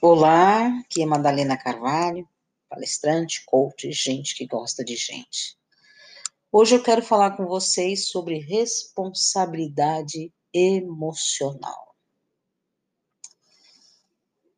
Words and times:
Olá, 0.00 0.68
aqui 0.78 1.02
é 1.02 1.06
Madalena 1.06 1.58
Carvalho, 1.58 2.26
palestrante, 2.66 3.44
coach, 3.44 3.92
gente 3.92 4.34
que 4.34 4.46
gosta 4.46 4.82
de 4.82 4.96
gente. 4.96 5.58
Hoje 6.50 6.76
eu 6.76 6.82
quero 6.82 7.02
falar 7.02 7.36
com 7.36 7.44
vocês 7.44 8.08
sobre 8.08 8.38
responsabilidade 8.38 10.32
emocional. 10.54 11.94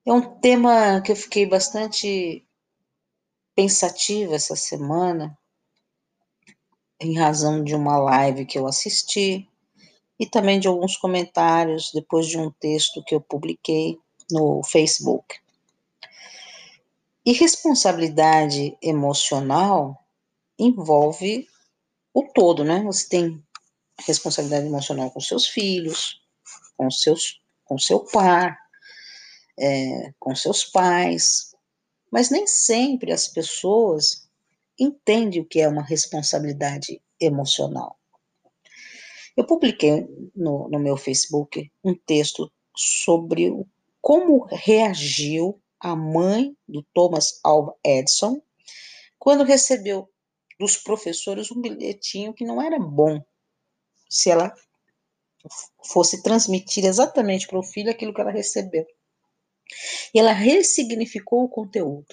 É 0.07 0.12
um 0.12 0.38
tema 0.38 1.00
que 1.00 1.11
eu 1.11 1.16
fiquei 1.16 1.46
bastante 1.46 2.46
pensativa 3.57 4.36
essa 4.36 4.54
semana, 4.54 5.36
em 7.00 7.18
razão 7.18 7.64
de 7.64 7.74
uma 7.74 7.98
live 7.98 8.45
que 8.45 8.59
eu 8.59 8.66
assisti 8.66 9.48
e 10.18 10.27
também 10.27 10.60
de 10.60 10.68
alguns 10.68 10.96
comentários 10.96 11.91
depois 11.95 12.27
de 12.27 12.36
um 12.38 12.50
texto 12.50 13.02
que 13.04 13.14
eu 13.14 13.20
publiquei 13.20 13.98
no 14.30 14.62
Facebook. 14.62 15.38
E 17.24 17.32
responsabilidade 17.32 18.77
emocional 18.82 19.98
envolve 20.58 21.48
o 22.12 22.22
todo, 22.24 22.64
né? 22.64 22.82
Você 22.84 23.08
tem 23.08 23.42
responsabilidade 23.98 24.66
emocional 24.66 25.10
com 25.10 25.20
seus 25.20 25.46
filhos, 25.46 26.20
com 26.77 26.91
seus, 26.91 27.41
com 27.64 27.78
seu 27.78 28.00
par, 28.00 28.58
é, 29.58 30.12
com 30.19 30.34
seus 30.34 30.64
pais, 30.64 31.55
mas 32.10 32.30
nem 32.30 32.46
sempre 32.46 33.12
as 33.12 33.28
pessoas 33.28 34.28
entendem 34.79 35.41
o 35.41 35.45
que 35.45 35.60
é 35.60 35.69
uma 35.69 35.83
responsabilidade 35.83 37.01
emocional. 37.20 37.98
Eu 39.36 39.47
publiquei 39.47 40.06
no, 40.34 40.69
no 40.69 40.78
meu 40.78 40.97
Facebook 40.97 41.70
um 41.84 41.94
texto 41.94 42.50
sobre 42.77 43.53
como 44.00 44.44
reagiu 44.47 45.61
a 45.78 45.94
mãe 45.94 46.56
do 46.69 46.83
Thomas 46.94 47.41
Alva 47.42 47.75
Edison 47.84 48.41
quando 49.19 49.44
recebeu 49.44 50.09
dos 50.59 50.77
professores 50.77 51.50
um 51.50 51.61
bilhetinho 51.61 52.34
que 52.34 52.44
não 52.44 52.61
era 52.61 52.78
bom 52.78 53.22
se 54.09 54.31
ela 54.31 54.53
fosse 55.84 56.22
transmitir 56.22 56.84
exatamente 56.84 57.47
para 57.47 57.59
o 57.59 57.62
filho 57.62 57.91
aquilo 57.91 58.12
que 58.12 58.20
ela 58.20 58.31
recebeu. 58.31 58.87
E 60.14 60.18
ela 60.18 60.32
ressignificou 60.32 61.44
o 61.44 61.48
conteúdo. 61.48 62.06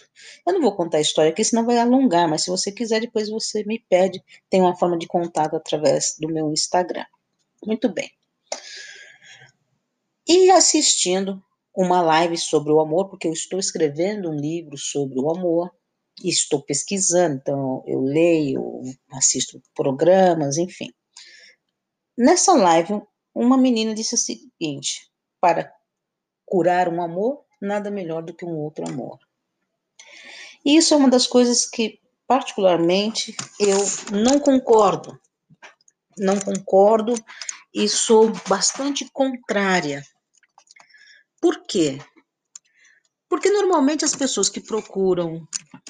Eu 0.45 0.53
não 0.53 0.61
vou 0.61 0.75
contar 0.75 0.97
a 0.97 1.01
história 1.01 1.31
aqui, 1.31 1.43
senão 1.43 1.65
vai 1.65 1.77
alongar, 1.77 2.27
mas 2.29 2.43
se 2.43 2.49
você 2.49 2.71
quiser, 2.71 3.01
depois 3.01 3.29
você 3.29 3.63
me 3.63 3.79
pede. 3.89 4.23
Tem 4.49 4.61
uma 4.61 4.75
forma 4.75 4.97
de 4.97 5.07
contato 5.07 5.55
através 5.55 6.15
do 6.19 6.27
meu 6.27 6.51
Instagram. 6.51 7.05
Muito 7.65 7.89
bem. 7.89 8.11
E 10.27 10.51
assistindo 10.51 11.41
uma 11.75 12.01
live 12.01 12.37
sobre 12.37 12.71
o 12.71 12.79
amor, 12.79 13.09
porque 13.09 13.27
eu 13.27 13.33
estou 13.33 13.59
escrevendo 13.59 14.29
um 14.29 14.35
livro 14.35 14.77
sobre 14.77 15.19
o 15.19 15.29
amor, 15.29 15.71
e 16.23 16.29
estou 16.29 16.61
pesquisando, 16.61 17.35
então 17.35 17.83
eu 17.85 18.01
leio, 18.01 18.81
assisto 19.11 19.61
programas, 19.75 20.57
enfim. 20.57 20.91
Nessa 22.17 22.53
live, 22.53 23.01
uma 23.33 23.57
menina 23.57 23.93
disse 23.93 24.15
o 24.15 24.17
seguinte: 24.17 25.11
para 25.39 25.71
curar 26.45 26.89
um 26.89 27.01
amor, 27.01 27.45
nada 27.61 27.89
melhor 27.89 28.23
do 28.23 28.33
que 28.33 28.45
um 28.45 28.55
outro 28.57 28.87
amor. 28.87 29.19
E 30.65 30.77
isso 30.77 30.93
é 30.93 30.97
uma 30.97 31.09
das 31.09 31.27
coisas 31.27 31.65
que, 31.65 31.99
particularmente, 32.27 33.35
eu 33.59 33.77
não 34.11 34.39
concordo. 34.39 35.19
Não 36.17 36.39
concordo 36.39 37.13
e 37.73 37.87
sou 37.87 38.31
bastante 38.47 39.09
contrária 39.11 40.03
por 41.41 41.65
quê? 41.65 41.99
Porque 43.29 43.49
normalmente 43.49 44.05
as 44.05 44.15
pessoas 44.15 44.49
que 44.49 44.59
procuram 44.59 45.47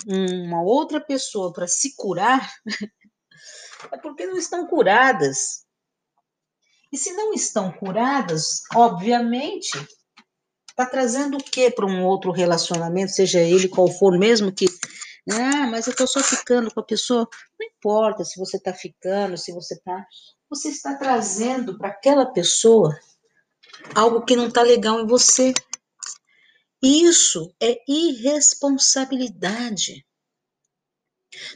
uma 0.08 0.62
outra 0.62 1.00
pessoa 1.00 1.54
para 1.54 1.68
se 1.68 1.96
curar 1.96 2.52
é 3.92 3.98
porque 3.98 4.26
não 4.26 4.38
estão 4.38 4.68
curadas. 4.68 5.66
E 6.92 6.98
se 6.98 7.14
não 7.14 7.34
estão 7.34 7.72
curadas, 7.72 8.62
obviamente, 8.76 9.72
está 10.78 10.86
trazendo 10.86 11.38
o 11.38 11.44
que 11.44 11.72
para 11.72 11.88
um 11.88 12.06
outro 12.06 12.32
relacionamento, 12.32 13.12
seja 13.12 13.40
ele 13.40 13.68
qual 13.68 13.88
for, 13.88 14.16
mesmo 14.18 14.52
que. 14.52 14.68
Ah, 15.30 15.68
mas 15.68 15.88
eu 15.88 15.92
estou 15.92 16.08
só 16.08 16.22
ficando 16.22 16.72
com 16.72 16.80
a 16.80 16.86
pessoa. 16.86 17.28
Não 17.60 17.68
importa 17.68 18.24
se 18.24 18.40
você 18.40 18.56
está 18.58 18.74
ficando, 18.74 19.36
se 19.36 19.52
você 19.52 19.74
está. 19.74 20.06
Você 20.50 20.70
está 20.70 20.96
trazendo 20.96 21.78
para 21.78 21.90
aquela 21.90 22.26
pessoa 22.28 22.98
algo 23.94 24.24
que 24.24 24.34
não 24.36 24.48
está 24.48 24.62
legal 24.62 25.02
em 25.02 25.08
você. 25.08 25.54
Isso 26.82 27.54
é 27.62 27.78
irresponsabilidade. 27.88 30.06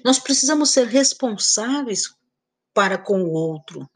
Nós 0.03 0.19
precisamos 0.19 0.71
ser 0.71 0.88
responsáveis 0.88 2.13
para 2.73 2.97
com 2.97 3.21
o 3.21 3.31
outro. 3.31 3.89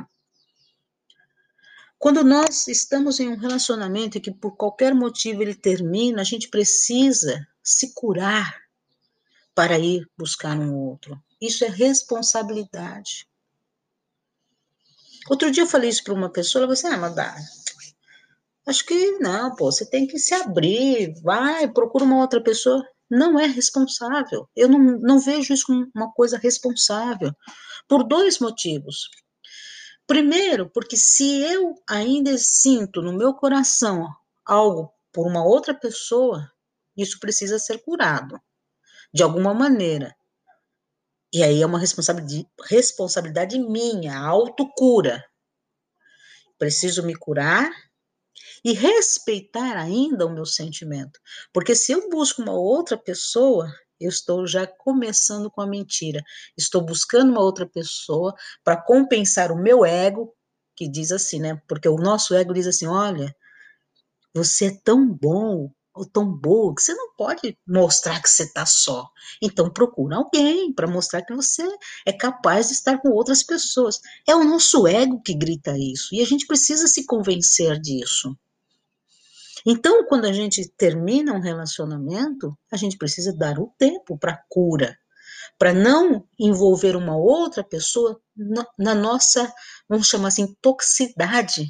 Quando 2.05 2.23
nós 2.23 2.67
estamos 2.67 3.19
em 3.19 3.29
um 3.29 3.35
relacionamento 3.35 4.21
que 4.21 4.29
por 4.29 4.55
qualquer 4.55 4.93
motivo 4.93 5.41
ele 5.41 5.55
termina, 5.55 6.21
a 6.21 6.23
gente 6.23 6.49
precisa 6.49 7.47
se 7.63 7.95
curar 7.95 8.61
para 9.55 9.79
ir 9.79 10.07
buscar 10.15 10.55
um 10.55 10.75
outro. 10.75 11.19
Isso 11.41 11.65
é 11.65 11.67
responsabilidade. 11.67 13.27
Outro 15.27 15.49
dia 15.49 15.63
eu 15.63 15.67
falei 15.67 15.89
isso 15.89 16.03
para 16.03 16.13
uma 16.13 16.29
pessoa, 16.29 16.65
ela 16.65 16.75
falou 16.75 16.93
assim: 16.93 16.95
ah, 16.95 17.01
Madá, 17.01 17.35
Acho 18.67 18.85
que 18.85 19.13
não, 19.13 19.55
pô, 19.55 19.71
você 19.71 19.83
tem 19.83 20.05
que 20.05 20.19
se 20.19 20.35
abrir, 20.35 21.19
vai, 21.23 21.67
procura 21.67 22.05
uma 22.05 22.21
outra 22.21 22.39
pessoa. 22.39 22.87
Não 23.09 23.39
é 23.39 23.47
responsável. 23.47 24.47
Eu 24.55 24.69
não, 24.69 24.79
não 24.99 25.19
vejo 25.19 25.51
isso 25.51 25.65
como 25.65 25.89
uma 25.95 26.11
coisa 26.11 26.37
responsável. 26.37 27.31
Por 27.87 28.03
dois 28.03 28.37
motivos. 28.37 29.09
Primeiro, 30.07 30.69
porque 30.69 30.95
se 30.95 31.41
eu 31.41 31.75
ainda 31.89 32.37
sinto 32.37 33.01
no 33.01 33.11
meu 33.11 33.33
coração 33.33 34.07
algo 34.45 34.93
por 35.11 35.25
uma 35.25 35.43
outra 35.43 35.73
pessoa, 35.73 36.51
isso 36.95 37.19
precisa 37.19 37.57
ser 37.57 37.79
curado, 37.79 38.39
de 39.13 39.23
alguma 39.23 39.53
maneira. 39.53 40.15
E 41.33 41.43
aí 41.43 41.61
é 41.61 41.65
uma 41.65 41.79
responsabilidade, 41.79 43.59
minha, 43.59 44.17
autocura. 44.17 45.25
Preciso 46.57 47.03
me 47.03 47.15
curar 47.15 47.69
e 48.63 48.73
respeitar 48.73 49.75
ainda 49.75 50.25
o 50.25 50.33
meu 50.33 50.45
sentimento. 50.45 51.19
Porque 51.51 51.75
se 51.75 51.91
eu 51.91 52.09
busco 52.09 52.41
uma 52.41 52.53
outra 52.53 52.97
pessoa, 52.97 53.73
eu 53.99 54.09
estou 54.09 54.45
já 54.45 54.67
começando 54.67 55.49
com 55.49 55.61
a 55.61 55.67
mentira. 55.67 56.23
Estou 56.57 56.81
buscando 56.81 57.31
uma 57.31 57.41
outra 57.41 57.65
pessoa 57.65 58.33
para 58.63 58.81
compensar 58.81 59.51
o 59.51 59.61
meu 59.61 59.85
ego, 59.85 60.33
que 60.75 60.87
diz 60.87 61.11
assim, 61.11 61.39
né? 61.39 61.61
Porque 61.67 61.87
o 61.87 61.95
nosso 61.95 62.35
ego 62.35 62.53
diz 62.53 62.67
assim: 62.67 62.87
olha, 62.87 63.35
você 64.33 64.65
é 64.65 64.79
tão 64.83 65.07
bom 65.07 65.71
ou 65.93 66.05
tão 66.05 66.29
boa 66.29 66.75
que 66.75 66.81
você 66.81 66.93
não 66.93 67.15
pode 67.15 67.57
mostrar 67.65 68.21
que 68.21 68.29
você 68.29 68.43
está 68.43 68.65
só. 68.65 69.09
Então 69.41 69.71
procura 69.71 70.17
alguém 70.17 70.73
para 70.73 70.87
mostrar 70.87 71.21
que 71.21 71.33
você 71.33 71.65
é 72.05 72.11
capaz 72.11 72.67
de 72.67 72.73
estar 72.73 72.97
com 72.97 73.09
outras 73.09 73.41
pessoas. 73.41 74.01
É 74.27 74.35
o 74.35 74.43
nosso 74.43 74.85
ego 74.85 75.21
que 75.21 75.33
grita 75.33 75.77
isso 75.77 76.13
e 76.13 76.21
a 76.21 76.25
gente 76.25 76.45
precisa 76.45 76.87
se 76.87 77.05
convencer 77.05 77.79
disso. 77.79 78.37
Então, 79.65 80.05
quando 80.05 80.25
a 80.25 80.33
gente 80.33 80.69
termina 80.77 81.33
um 81.33 81.39
relacionamento, 81.39 82.55
a 82.71 82.77
gente 82.77 82.97
precisa 82.97 83.35
dar 83.35 83.59
o 83.59 83.73
tempo 83.79 84.17
para 84.17 84.43
cura, 84.47 84.95
para 85.57 85.73
não 85.73 86.27
envolver 86.39 86.95
uma 86.95 87.17
outra 87.17 87.63
pessoa 87.63 88.21
na, 88.77 88.93
nossa, 88.93 89.51
vamos 89.89 90.07
chamar 90.07 90.27
assim, 90.27 90.55
toxicidade. 90.61 91.67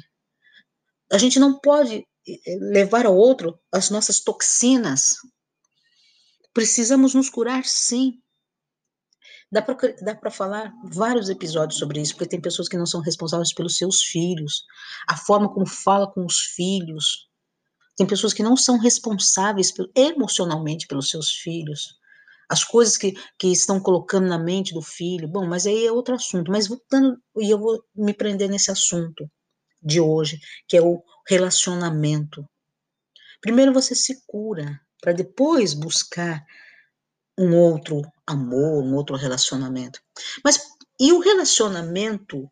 A 1.10 1.16
gente 1.16 1.38
não 1.38 1.58
pode 1.58 2.06
eh, 2.28 2.58
levar 2.60 3.06
ao 3.06 3.16
outro 3.16 3.58
as 3.72 3.88
nossas 3.88 4.20
toxinas. 4.20 5.14
Precisamos 6.52 7.14
nos 7.14 7.30
curar, 7.30 7.64
sim. 7.64 8.20
Dá 9.50 9.62
para 9.62 10.30
falar 10.30 10.72
vários 10.84 11.30
episódios 11.30 11.78
sobre 11.78 12.00
isso, 12.00 12.14
porque 12.14 12.28
tem 12.28 12.40
pessoas 12.40 12.68
que 12.68 12.76
não 12.76 12.84
são 12.84 13.00
responsáveis 13.00 13.54
pelos 13.54 13.76
seus 13.78 14.02
filhos, 14.02 14.64
a 15.08 15.16
forma 15.16 15.48
como 15.48 15.64
fala 15.64 16.12
com 16.12 16.26
os 16.26 16.40
filhos, 16.40 17.25
tem 17.96 18.06
pessoas 18.06 18.34
que 18.34 18.42
não 18.42 18.56
são 18.56 18.78
responsáveis 18.78 19.72
emocionalmente 19.94 20.86
pelos 20.86 21.08
seus 21.08 21.30
filhos. 21.30 21.98
As 22.48 22.62
coisas 22.62 22.96
que, 22.96 23.14
que 23.38 23.48
estão 23.48 23.80
colocando 23.80 24.28
na 24.28 24.38
mente 24.38 24.74
do 24.74 24.82
filho. 24.82 25.26
Bom, 25.26 25.46
mas 25.46 25.66
aí 25.66 25.86
é 25.86 25.90
outro 25.90 26.14
assunto. 26.14 26.50
Mas 26.50 26.68
voltando, 26.68 27.18
e 27.38 27.50
eu 27.50 27.58
vou 27.58 27.82
me 27.94 28.12
prender 28.12 28.48
nesse 28.48 28.70
assunto 28.70 29.28
de 29.82 30.00
hoje, 30.00 30.38
que 30.68 30.76
é 30.76 30.82
o 30.82 31.02
relacionamento. 31.26 32.46
Primeiro 33.40 33.72
você 33.72 33.94
se 33.94 34.22
cura, 34.26 34.80
para 35.00 35.12
depois 35.12 35.74
buscar 35.74 36.44
um 37.38 37.54
outro 37.56 38.02
amor, 38.26 38.82
um 38.82 38.94
outro 38.94 39.16
relacionamento. 39.16 40.00
Mas 40.44 40.60
e 40.98 41.12
o 41.12 41.20
relacionamento 41.20 42.50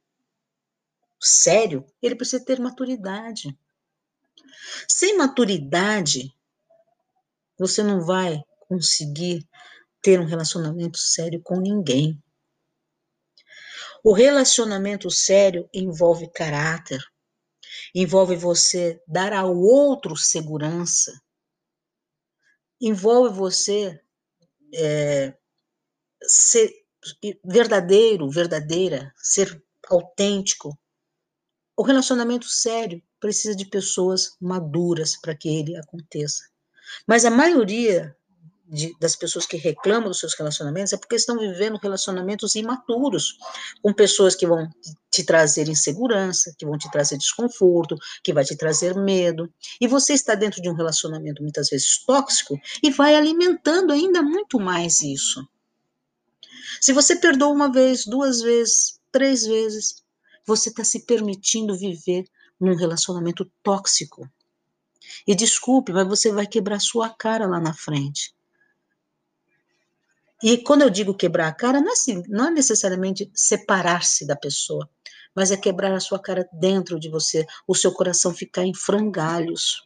sério, 1.20 1.86
ele 2.02 2.14
precisa 2.14 2.44
ter 2.44 2.60
maturidade. 2.60 3.58
Sem 4.88 5.16
maturidade, 5.16 6.34
você 7.58 7.82
não 7.82 8.04
vai 8.04 8.42
conseguir 8.68 9.48
ter 10.02 10.20
um 10.20 10.26
relacionamento 10.26 10.98
sério 10.98 11.40
com 11.42 11.56
ninguém. 11.60 12.22
O 14.02 14.12
relacionamento 14.12 15.10
sério 15.10 15.68
envolve 15.72 16.30
caráter, 16.30 17.02
envolve 17.94 18.36
você 18.36 19.02
dar 19.06 19.32
ao 19.32 19.56
outro 19.56 20.14
segurança, 20.14 21.18
envolve 22.80 23.34
você 23.34 23.98
é, 24.74 25.34
ser 26.22 26.70
verdadeiro, 27.44 28.28
verdadeira, 28.28 29.12
ser 29.16 29.62
autêntico. 29.88 30.78
O 31.76 31.82
relacionamento 31.82 32.46
sério 32.46 33.02
precisa 33.24 33.56
de 33.56 33.64
pessoas 33.64 34.36
maduras 34.38 35.16
para 35.16 35.34
que 35.34 35.48
ele 35.48 35.74
aconteça. 35.78 36.44
Mas 37.06 37.24
a 37.24 37.30
maioria 37.30 38.14
de, 38.68 38.94
das 39.00 39.16
pessoas 39.16 39.46
que 39.46 39.56
reclamam 39.56 40.10
dos 40.10 40.20
seus 40.20 40.34
relacionamentos 40.34 40.92
é 40.92 40.98
porque 40.98 41.16
estão 41.16 41.38
vivendo 41.38 41.78
relacionamentos 41.78 42.54
imaturos, 42.54 43.38
com 43.82 43.94
pessoas 43.94 44.34
que 44.34 44.46
vão 44.46 44.68
te 45.10 45.24
trazer 45.24 45.70
insegurança, 45.70 46.54
que 46.58 46.66
vão 46.66 46.76
te 46.76 46.90
trazer 46.90 47.16
desconforto, 47.16 47.96
que 48.22 48.34
vai 48.34 48.44
te 48.44 48.56
trazer 48.56 48.94
medo. 48.94 49.50
E 49.80 49.88
você 49.88 50.12
está 50.12 50.34
dentro 50.34 50.60
de 50.60 50.68
um 50.68 50.74
relacionamento 50.74 51.42
muitas 51.42 51.70
vezes 51.70 52.04
tóxico 52.04 52.60
e 52.82 52.90
vai 52.90 53.14
alimentando 53.14 53.90
ainda 53.90 54.20
muito 54.20 54.60
mais 54.60 55.00
isso. 55.00 55.42
Se 56.78 56.92
você 56.92 57.16
perdoa 57.16 57.48
uma 57.48 57.72
vez, 57.72 58.04
duas 58.04 58.42
vezes, 58.42 59.00
três 59.10 59.46
vezes, 59.46 60.04
você 60.46 60.68
está 60.68 60.84
se 60.84 61.06
permitindo 61.06 61.74
viver 61.74 62.26
num 62.60 62.74
relacionamento 62.74 63.50
tóxico. 63.62 64.28
E 65.26 65.34
desculpe, 65.34 65.92
mas 65.92 66.06
você 66.06 66.32
vai 66.32 66.46
quebrar 66.46 66.80
sua 66.80 67.10
cara 67.10 67.46
lá 67.46 67.60
na 67.60 67.74
frente. 67.74 68.34
E 70.42 70.58
quando 70.58 70.82
eu 70.82 70.90
digo 70.90 71.14
quebrar 71.14 71.48
a 71.48 71.52
cara, 71.52 71.80
não 71.80 71.90
é, 71.90 71.92
assim, 71.92 72.22
não 72.28 72.48
é 72.48 72.50
necessariamente 72.50 73.30
separar-se 73.34 74.26
da 74.26 74.36
pessoa, 74.36 74.88
mas 75.34 75.50
é 75.50 75.56
quebrar 75.56 75.92
a 75.92 76.00
sua 76.00 76.18
cara 76.18 76.48
dentro 76.52 76.98
de 76.98 77.08
você, 77.08 77.46
o 77.66 77.74
seu 77.74 77.92
coração 77.92 78.34
ficar 78.34 78.64
em 78.64 78.74
frangalhos. 78.74 79.82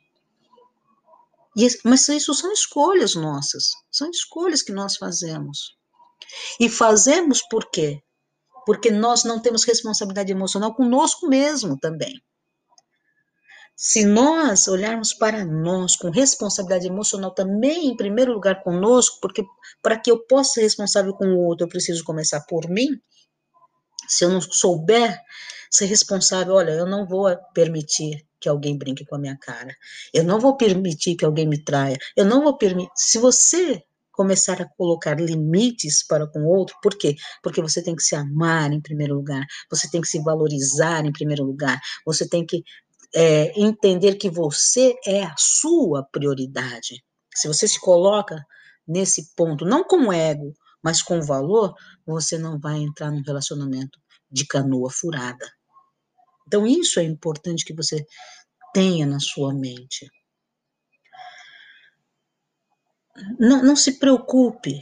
E, 1.56 1.66
mas 1.84 2.08
isso 2.08 2.34
são 2.34 2.52
escolhas 2.52 3.14
nossas, 3.14 3.72
são 3.90 4.10
escolhas 4.10 4.62
que 4.62 4.72
nós 4.72 4.96
fazemos. 4.96 5.76
E 6.58 6.68
fazemos 6.68 7.40
por 7.42 7.70
quê? 7.70 8.02
Porque 8.66 8.90
nós 8.90 9.24
não 9.24 9.40
temos 9.40 9.64
responsabilidade 9.64 10.32
emocional 10.32 10.74
conosco 10.74 11.28
mesmo 11.28 11.78
também. 11.78 12.20
Se 13.80 14.04
nós 14.04 14.66
olharmos 14.66 15.14
para 15.14 15.44
nós 15.44 15.94
com 15.94 16.10
responsabilidade 16.10 16.88
emocional 16.88 17.30
também, 17.30 17.86
em 17.86 17.96
primeiro 17.96 18.32
lugar 18.32 18.60
conosco, 18.60 19.20
porque 19.22 19.44
para 19.80 19.96
que 19.96 20.10
eu 20.10 20.18
possa 20.26 20.54
ser 20.54 20.62
responsável 20.62 21.14
com 21.14 21.26
o 21.26 21.38
outro, 21.44 21.64
eu 21.64 21.68
preciso 21.68 22.02
começar 22.02 22.40
por 22.40 22.68
mim. 22.68 22.88
Se 24.08 24.24
eu 24.24 24.30
não 24.30 24.40
souber 24.40 25.16
ser 25.70 25.84
responsável, 25.84 26.54
olha, 26.54 26.72
eu 26.72 26.86
não 26.86 27.06
vou 27.06 27.32
permitir 27.54 28.26
que 28.40 28.48
alguém 28.48 28.76
brinque 28.76 29.06
com 29.06 29.14
a 29.14 29.18
minha 29.20 29.38
cara. 29.38 29.72
Eu 30.12 30.24
não 30.24 30.40
vou 30.40 30.56
permitir 30.56 31.14
que 31.14 31.24
alguém 31.24 31.46
me 31.46 31.62
traia. 31.62 31.96
Eu 32.16 32.24
não 32.24 32.42
vou 32.42 32.58
permitir. 32.58 32.90
Se 32.96 33.16
você 33.16 33.80
começar 34.10 34.60
a 34.60 34.68
colocar 34.76 35.20
limites 35.20 36.04
para 36.04 36.26
com 36.26 36.40
o 36.40 36.48
outro, 36.48 36.74
por 36.82 36.98
quê? 36.98 37.14
Porque 37.40 37.62
você 37.62 37.80
tem 37.80 37.94
que 37.94 38.02
se 38.02 38.16
amar 38.16 38.72
em 38.72 38.80
primeiro 38.80 39.14
lugar, 39.14 39.46
você 39.70 39.88
tem 39.88 40.00
que 40.00 40.08
se 40.08 40.20
valorizar 40.20 41.06
em 41.06 41.12
primeiro 41.12 41.44
lugar, 41.44 41.78
você 42.04 42.28
tem 42.28 42.44
que 42.44 42.64
é, 43.14 43.58
entender 43.60 44.16
que 44.16 44.30
você 44.30 44.94
é 45.06 45.24
a 45.24 45.34
sua 45.38 46.04
prioridade. 46.04 47.02
Se 47.34 47.48
você 47.48 47.66
se 47.66 47.80
coloca 47.80 48.44
nesse 48.86 49.34
ponto, 49.34 49.64
não 49.64 49.84
com 49.84 50.12
ego, 50.12 50.52
mas 50.82 51.02
com 51.02 51.20
valor, 51.20 51.74
você 52.06 52.38
não 52.38 52.58
vai 52.58 52.78
entrar 52.78 53.10
num 53.10 53.22
relacionamento 53.22 53.98
de 54.30 54.46
canoa 54.46 54.90
furada. 54.90 55.46
Então, 56.46 56.66
isso 56.66 56.98
é 57.00 57.02
importante 57.02 57.64
que 57.64 57.74
você 57.74 58.06
tenha 58.72 59.06
na 59.06 59.20
sua 59.20 59.52
mente. 59.52 60.10
Não, 63.38 63.62
não 63.62 63.76
se 63.76 63.98
preocupe 63.98 64.80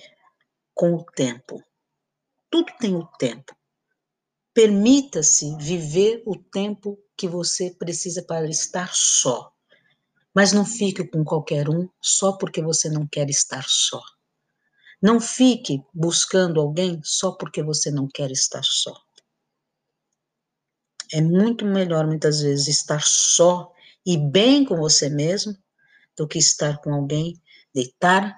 com 0.75 0.95
o 0.95 1.05
tempo. 1.05 1.63
Tudo 2.51 2.73
tem 2.79 2.95
o 2.95 3.07
tempo. 3.19 3.56
Permita-se 4.57 5.55
viver 5.59 6.23
o 6.25 6.35
tempo 6.35 6.99
que 7.15 7.29
você 7.29 7.77
precisa 7.79 8.23
para 8.23 8.49
estar 8.49 8.89
só. 8.95 9.53
Mas 10.35 10.51
não 10.51 10.65
fique 10.65 11.07
com 11.07 11.23
qualquer 11.23 11.69
um 11.69 11.87
só 12.01 12.33
porque 12.39 12.63
você 12.63 12.89
não 12.89 13.07
quer 13.07 13.29
estar 13.29 13.67
só. 13.69 14.03
Não 15.03 15.21
fique 15.21 15.85
buscando 15.93 16.59
alguém 16.59 16.99
só 17.05 17.33
porque 17.33 17.63
você 17.63 17.91
não 17.91 18.09
quer 18.09 18.31
estar 18.31 18.63
só. 18.65 18.99
É 21.13 21.21
muito 21.21 21.67
melhor, 21.67 22.07
muitas 22.07 22.41
vezes, 22.41 22.67
estar 22.67 23.03
só 23.03 23.71
e 24.07 24.17
bem 24.17 24.65
com 24.65 24.77
você 24.79 25.11
mesmo 25.11 25.55
do 26.17 26.27
que 26.27 26.39
estar 26.39 26.79
com 26.81 26.95
alguém, 26.95 27.39
deitar 27.75 28.35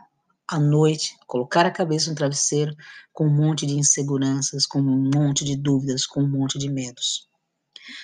à 0.48 0.58
noite, 0.58 1.16
colocar 1.26 1.66
a 1.66 1.70
cabeça 1.70 2.08
no 2.08 2.16
travesseiro 2.16 2.74
com 3.12 3.26
um 3.26 3.34
monte 3.34 3.66
de 3.66 3.74
inseguranças, 3.74 4.66
com 4.66 4.80
um 4.80 5.10
monte 5.14 5.44
de 5.44 5.56
dúvidas, 5.56 6.06
com 6.06 6.22
um 6.22 6.28
monte 6.28 6.58
de 6.58 6.70
medos. 6.70 7.28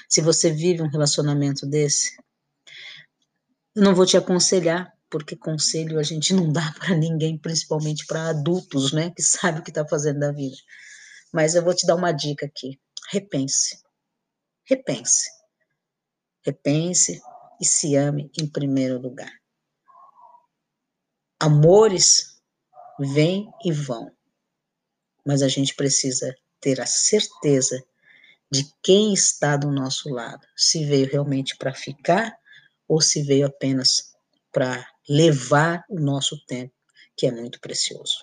Se 0.09 0.21
você 0.21 0.51
vive 0.51 0.83
um 0.83 0.89
relacionamento 0.89 1.67
desse, 1.67 2.17
eu 3.75 3.83
não 3.83 3.95
vou 3.95 4.05
te 4.05 4.17
aconselhar, 4.17 4.93
porque 5.11 5.37
conselho 5.37 5.99
a 5.99 6.03
gente 6.03 6.33
não 6.35 6.53
dá 6.53 6.73
para 6.79 6.95
ninguém, 6.95 7.39
principalmente 7.39 8.07
para 8.07 8.29
adultos, 8.29 8.93
né, 8.93 9.11
que 9.11 9.23
sabe 9.23 9.61
o 9.61 9.63
que 9.63 9.71
está 9.71 9.87
fazendo 9.87 10.21
da 10.21 10.31
vida. 10.31 10.57
Mas 11.33 11.55
eu 11.55 11.65
vou 11.65 11.75
te 11.75 11.87
dar 11.87 11.97
uma 11.97 12.13
dica 12.13 12.47
aqui. 12.47 12.79
Repense. 13.11 13.79
Repense. 14.65 15.31
Repense 16.45 17.21
e 17.61 17.65
se 17.65 17.97
ame 17.97 18.31
em 18.39 18.47
primeiro 18.47 19.01
lugar. 19.01 19.33
Amores 21.41 22.34
vêm 22.99 23.49
e 23.65 23.73
vão, 23.73 24.11
mas 25.25 25.43
a 25.43 25.49
gente 25.49 25.75
precisa 25.75 26.35
ter 26.61 26.81
a 26.81 26.87
certeza 26.87 27.83
de 28.51 28.65
quem 28.83 29.13
está 29.13 29.57
do 29.57 29.71
nosso 29.71 30.09
lado, 30.09 30.47
se 30.57 30.85
veio 30.85 31.11
realmente 31.11 31.57
para 31.57 31.75
ficar 31.75 32.37
ou 32.87 33.01
se 33.01 33.23
veio 33.23 33.47
apenas 33.47 34.13
para 34.53 34.87
levar 35.09 35.85
o 35.89 35.99
nosso 35.99 36.39
tempo, 36.47 36.73
que 37.17 37.27
é 37.27 37.33
muito 37.33 37.59
precioso. 37.61 38.19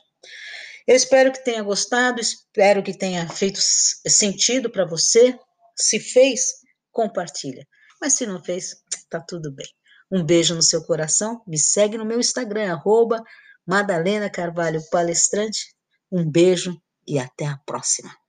Eu 0.87 0.95
espero 0.95 1.31
que 1.31 1.43
tenha 1.43 1.61
gostado, 1.61 2.19
espero 2.19 2.81
que 2.81 2.97
tenha 2.97 3.27
feito 3.29 3.59
sentido 3.61 4.69
para 4.69 4.85
você. 4.85 5.37
Se 5.75 5.99
fez, 5.99 6.55
compartilha. 6.91 7.67
Mas 7.99 8.13
se 8.13 8.25
não 8.25 8.43
fez, 8.43 8.81
tá 9.09 9.19
tudo 9.19 9.51
bem. 9.51 9.67
Um 10.11 10.23
beijo 10.23 10.55
no 10.55 10.63
seu 10.63 10.83
coração. 10.83 11.41
Me 11.45 11.57
segue 11.57 11.97
no 11.97 12.05
meu 12.05 12.19
Instagram, 12.19 12.71
arroba 12.71 13.23
Madalena 13.65 14.29
Carvalho 14.29 14.81
Palestrante. 14.89 15.75
Um 16.11 16.29
beijo 16.29 16.81
e 17.07 17.19
até 17.19 17.45
a 17.45 17.57
próxima. 17.65 18.20